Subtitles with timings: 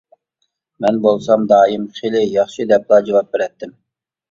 [0.85, 3.79] مەن بولسام دائىم:-خېلى ياخشى، -دەپلا جاۋاب بېرەتتىم.